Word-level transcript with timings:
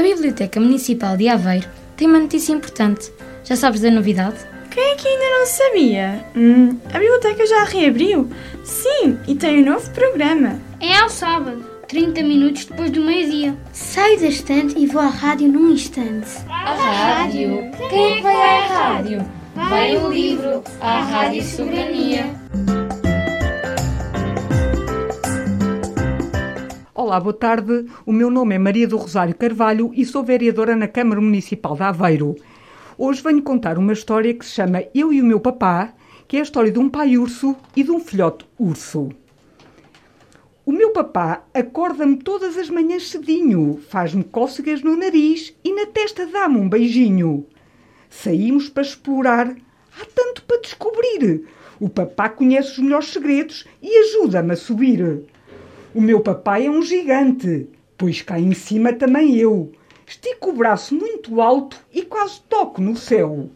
A 0.00 0.02
Biblioteca 0.02 0.58
Municipal 0.58 1.14
de 1.14 1.28
Aveiro 1.28 1.68
tem 1.94 2.08
uma 2.08 2.20
notícia 2.20 2.54
importante. 2.54 3.12
Já 3.44 3.54
sabes 3.54 3.82
da 3.82 3.90
novidade? 3.90 4.38
Quem 4.70 4.82
é 4.82 4.94
que 4.94 5.06
ainda 5.06 5.38
não 5.38 5.44
sabia? 5.44 6.24
Hum, 6.34 6.78
a 6.90 6.98
biblioteca 6.98 7.46
já 7.46 7.64
reabriu? 7.64 8.26
Sim, 8.64 9.18
e 9.28 9.34
tem 9.34 9.62
um 9.62 9.72
novo 9.72 9.90
programa. 9.90 10.58
É 10.80 10.96
ao 10.96 11.10
sábado, 11.10 11.62
30 11.86 12.22
minutos 12.22 12.64
depois 12.64 12.90
do 12.90 13.02
meio-dia. 13.02 13.54
Saio 13.74 14.18
da 14.18 14.28
estante 14.28 14.74
e 14.78 14.86
vou 14.86 15.02
à 15.02 15.08
rádio 15.08 15.48
num 15.48 15.70
instante. 15.70 16.30
A 16.48 16.72
rádio? 16.72 17.70
Quem 17.90 18.12
é 18.12 18.16
que 18.16 18.22
vai 18.22 18.56
à 18.56 18.66
rádio? 18.68 19.30
Vai 19.54 19.96
o 19.98 20.08
livro, 20.10 20.64
à 20.80 21.02
Rádio 21.02 21.42
Soberania. 21.42 22.24
Olá, 27.10 27.18
boa 27.18 27.34
tarde. 27.34 27.86
O 28.06 28.12
meu 28.12 28.30
nome 28.30 28.54
é 28.54 28.58
Maria 28.58 28.86
do 28.86 28.96
Rosário 28.96 29.34
Carvalho 29.34 29.90
e 29.96 30.04
sou 30.04 30.22
vereadora 30.22 30.76
na 30.76 30.86
Câmara 30.86 31.20
Municipal 31.20 31.74
de 31.74 31.82
Aveiro. 31.82 32.36
Hoje 32.96 33.20
venho 33.20 33.42
contar 33.42 33.78
uma 33.78 33.92
história 33.92 34.32
que 34.32 34.46
se 34.46 34.52
chama 34.52 34.84
Eu 34.94 35.12
e 35.12 35.20
o 35.20 35.24
meu 35.24 35.40
papá, 35.40 35.92
que 36.28 36.36
é 36.36 36.38
a 36.38 36.44
história 36.44 36.70
de 36.70 36.78
um 36.78 36.88
pai 36.88 37.18
urso 37.18 37.56
e 37.74 37.82
de 37.82 37.90
um 37.90 37.98
filhote 37.98 38.46
urso. 38.56 39.08
O 40.64 40.70
meu 40.70 40.92
papá 40.92 41.44
acorda-me 41.52 42.16
todas 42.16 42.56
as 42.56 42.70
manhãs 42.70 43.10
cedinho, 43.10 43.80
faz-me 43.88 44.22
cócegas 44.22 44.80
no 44.80 44.94
nariz 44.96 45.52
e 45.64 45.74
na 45.74 45.86
testa 45.86 46.24
dá-me 46.26 46.58
um 46.58 46.68
beijinho. 46.68 47.44
Saímos 48.08 48.68
para 48.68 48.84
explorar, 48.84 49.48
há 50.00 50.04
tanto 50.14 50.44
para 50.44 50.60
descobrir. 50.60 51.44
O 51.80 51.88
papá 51.88 52.28
conhece 52.28 52.70
os 52.70 52.78
melhores 52.78 53.08
segredos 53.08 53.66
e 53.82 53.98
ajuda-me 53.98 54.52
a 54.52 54.56
subir. 54.56 55.24
O 55.92 56.00
meu 56.00 56.20
papai 56.20 56.66
é 56.66 56.70
um 56.70 56.82
gigante, 56.82 57.68
pois 57.98 58.22
cá 58.22 58.38
em 58.38 58.54
cima 58.54 58.92
também 58.92 59.36
eu. 59.36 59.72
Estico 60.06 60.50
o 60.50 60.52
braço 60.52 60.94
muito 60.94 61.40
alto 61.40 61.84
e 61.92 62.02
quase 62.02 62.42
toco 62.42 62.80
no 62.80 62.96
céu. 62.96 63.50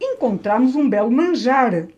Encontramos 0.00 0.76
um 0.76 0.88
belo 0.88 1.10
manjar. 1.10 1.88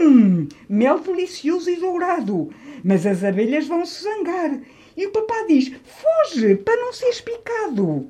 Hum, 0.00 0.46
mel 0.68 1.00
delicioso 1.00 1.68
e 1.68 1.74
dourado. 1.74 2.50
Mas 2.84 3.04
as 3.04 3.24
abelhas 3.24 3.66
vão 3.66 3.84
se 3.84 4.04
zangar. 4.04 4.60
E 4.96 5.06
o 5.08 5.10
papá 5.10 5.44
diz: 5.48 5.72
Foge, 5.84 6.54
para 6.54 6.76
não 6.76 6.92
seres 6.92 7.20
picado. 7.20 8.08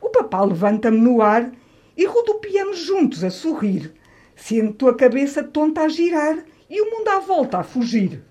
O 0.00 0.08
papá 0.08 0.42
levanta-me 0.42 0.96
no 0.96 1.20
ar 1.20 1.52
e 1.94 2.06
rodopiamos 2.06 2.78
juntos 2.78 3.22
a 3.22 3.28
sorrir. 3.28 3.92
Sinto 4.34 4.88
a 4.88 4.94
cabeça 4.94 5.42
tonta 5.42 5.82
a 5.82 5.88
girar 5.88 6.42
e 6.70 6.80
o 6.80 6.90
mundo 6.90 7.08
à 7.08 7.18
volta 7.18 7.58
a 7.58 7.62
fugir. 7.62 8.22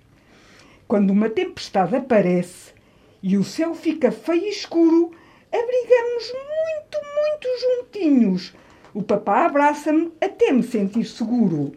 Quando 0.88 1.11
uma 1.11 1.30
tempestade 1.30 1.97
aparece 1.97 2.71
e 3.21 3.38
o 3.38 3.43
céu 3.43 3.75
fica 3.75 4.09
feio 4.09 4.45
e 4.45 4.49
escuro, 4.49 5.11
abrigamos 5.52 6.33
muito, 6.33 6.97
muito 7.17 7.47
juntinhos. 7.59 8.55
O 8.93 9.03
papá 9.03 9.45
abraça-me 9.45 10.13
até 10.21 10.49
me 10.53 10.63
sentir 10.63 11.03
seguro. 11.03 11.73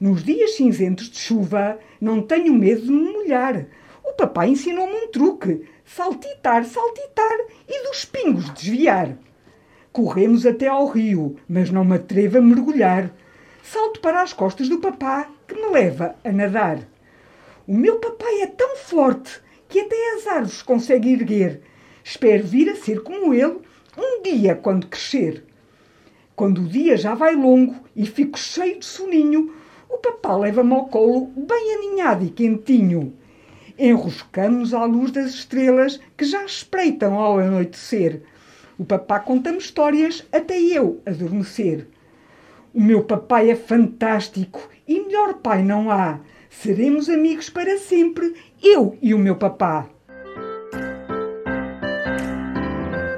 Nos 0.00 0.24
dias 0.24 0.56
cinzentos 0.56 1.08
de 1.08 1.18
chuva, 1.18 1.78
não 2.00 2.20
tenho 2.20 2.52
medo 2.52 2.82
de 2.82 2.90
me 2.90 3.12
molhar. 3.12 3.64
O 4.02 4.12
papá 4.14 4.44
ensinou-me 4.44 4.92
um 4.92 5.10
truque: 5.12 5.64
saltitar, 5.84 6.64
saltitar 6.64 7.38
e 7.68 7.86
dos 7.86 8.04
pingos 8.04 8.50
desviar. 8.50 9.16
Corremos 9.92 10.44
até 10.44 10.66
ao 10.66 10.88
rio, 10.88 11.36
mas 11.48 11.70
não 11.70 11.84
me 11.84 11.94
atrevo 11.94 12.38
a 12.38 12.40
mergulhar. 12.40 13.14
Salto 13.62 14.00
para 14.00 14.20
as 14.20 14.32
costas 14.32 14.68
do 14.68 14.78
papá, 14.78 15.30
que 15.46 15.54
me 15.54 15.70
leva 15.70 16.16
a 16.24 16.32
nadar. 16.32 16.91
O 17.66 17.74
meu 17.76 18.00
papai 18.00 18.42
é 18.42 18.46
tão 18.46 18.76
forte 18.76 19.40
que 19.68 19.80
até 19.80 20.14
as 20.16 20.26
árvores 20.26 20.62
consegue 20.62 21.12
erguer. 21.12 21.60
Espero 22.02 22.44
vir 22.44 22.68
a 22.68 22.74
ser 22.74 23.02
como 23.02 23.32
ele 23.32 23.58
um 23.96 24.22
dia 24.22 24.56
quando 24.56 24.88
crescer. 24.88 25.44
Quando 26.34 26.62
o 26.62 26.66
dia 26.66 26.96
já 26.96 27.14
vai 27.14 27.36
longo 27.36 27.76
e 27.94 28.04
fico 28.04 28.36
cheio 28.36 28.80
de 28.80 28.84
soninho, 28.84 29.54
o 29.88 29.98
papá 29.98 30.36
leva-me 30.36 30.72
ao 30.72 30.86
colo 30.86 31.26
bem 31.36 31.74
aninhado 31.76 32.24
e 32.24 32.30
quentinho. 32.30 33.14
Enroscamos 33.78 34.74
à 34.74 34.84
luz 34.84 35.12
das 35.12 35.30
estrelas 35.30 36.00
que 36.16 36.24
já 36.24 36.44
espreitam 36.44 37.14
ao 37.14 37.38
anoitecer. 37.38 38.22
O 38.76 38.84
papá 38.84 39.20
conta-me 39.20 39.58
histórias 39.58 40.26
até 40.32 40.58
eu 40.58 41.00
adormecer. 41.06 41.86
O 42.74 42.80
meu 42.82 43.04
papai 43.04 43.50
é 43.50 43.54
fantástico 43.54 44.68
e 44.88 44.98
melhor 44.98 45.34
pai 45.34 45.62
não 45.62 45.90
há. 45.90 46.18
Seremos 46.60 47.08
amigos 47.08 47.50
para 47.50 47.76
sempre, 47.78 48.34
eu 48.62 48.96
e 49.02 49.12
o 49.14 49.18
meu 49.18 49.34
papá. 49.34 49.86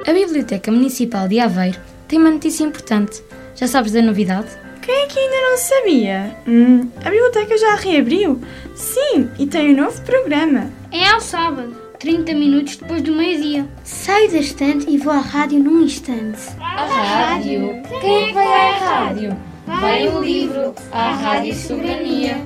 A 0.06 0.12
Biblioteca 0.12 0.70
Municipal 0.70 1.28
de 1.28 1.40
Aveiro 1.40 1.78
tem 2.08 2.18
uma 2.18 2.30
notícia 2.30 2.64
importante. 2.64 3.22
Já 3.54 3.66
sabes 3.66 3.92
da 3.92 4.00
novidade? 4.00 4.48
Quem 4.80 4.94
é 4.94 5.06
que 5.06 5.18
ainda 5.18 5.50
não 5.50 5.58
sabia? 5.58 6.36
Hum, 6.46 6.88
a 7.04 7.10
biblioteca 7.10 7.58
já 7.58 7.74
reabriu? 7.74 8.40
Sim, 8.74 9.28
e 9.38 9.46
tem 9.46 9.74
um 9.74 9.82
novo 9.82 10.00
programa. 10.02 10.70
É 10.90 11.06
ao 11.08 11.20
sábado, 11.20 11.76
30 11.98 12.32
minutos 12.34 12.76
depois 12.76 13.02
do 13.02 13.12
meio-dia. 13.12 13.66
Saio 13.82 14.30
da 14.30 14.38
estante 14.38 14.88
e 14.88 14.96
vou 14.96 15.12
à 15.12 15.18
rádio 15.18 15.58
num 15.58 15.82
instante. 15.82 16.40
A 16.60 16.86
rádio? 16.86 17.82
Quem 18.00 18.24
é 18.24 18.26
que 18.28 18.32
vai 18.32 18.46
à 18.46 18.72
rádio? 18.78 19.36
Vai 19.66 20.08
o 20.08 20.22
livro, 20.22 20.74
à 20.92 21.14
Rádio 21.14 21.54
Soberania. 21.54 22.36